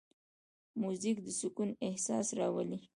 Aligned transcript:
موزیک 0.81 1.17
د 1.25 1.27
سکون 1.39 1.69
احساس 1.87 2.27
راولي. 2.39 2.79